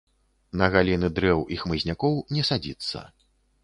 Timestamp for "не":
2.37-2.43